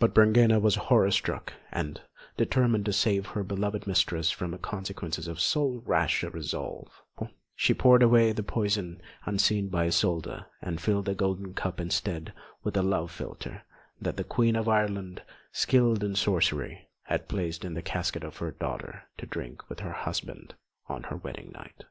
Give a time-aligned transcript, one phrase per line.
[0.00, 2.00] But Brangæna was horror struck; and,
[2.36, 6.88] determined to save her beloved mistress from the consequences of so rash a resolve,
[7.54, 12.32] she poured away the poison, unseen by Isolda, and filled the golden cup instead
[12.64, 13.62] with a love philtre
[14.00, 15.22] that the Queen of Ireland,
[15.52, 19.92] skilled in sorcery, had placed in the casket for her daughter to drink with her
[19.92, 20.54] husband
[20.88, 21.84] on her wedding night.